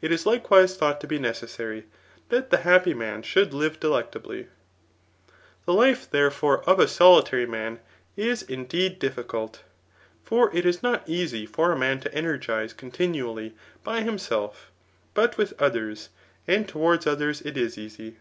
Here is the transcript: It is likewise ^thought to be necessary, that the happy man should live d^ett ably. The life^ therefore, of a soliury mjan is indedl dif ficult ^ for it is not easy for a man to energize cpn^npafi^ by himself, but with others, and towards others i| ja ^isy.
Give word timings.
It 0.00 0.12
is 0.12 0.24
likewise 0.24 0.78
^thought 0.78 1.00
to 1.00 1.08
be 1.08 1.18
necessary, 1.18 1.86
that 2.28 2.50
the 2.52 2.58
happy 2.58 2.94
man 2.94 3.22
should 3.22 3.52
live 3.52 3.80
d^ett 3.80 4.14
ably. 4.14 4.46
The 5.64 5.72
life^ 5.72 6.08
therefore, 6.08 6.62
of 6.62 6.78
a 6.78 6.84
soliury 6.84 7.44
mjan 7.44 7.80
is 8.16 8.44
indedl 8.44 9.00
dif 9.00 9.16
ficult 9.16 9.50
^ 9.52 9.58
for 10.22 10.54
it 10.54 10.64
is 10.64 10.80
not 10.80 11.02
easy 11.08 11.44
for 11.44 11.72
a 11.72 11.76
man 11.76 11.98
to 11.98 12.14
energize 12.14 12.72
cpn^npafi^ 12.72 13.54
by 13.82 14.02
himself, 14.02 14.70
but 15.12 15.36
with 15.36 15.60
others, 15.60 16.10
and 16.46 16.68
towards 16.68 17.04
others 17.08 17.42
i| 17.44 17.48
ja 17.50 17.54
^isy. 17.54 18.14